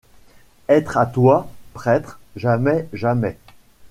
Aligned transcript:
Être 0.67 0.97
à 0.97 1.05
toi, 1.05 1.47
prêtre! 1.75 2.19
jamais! 2.35 2.87
jamais! 2.91 3.37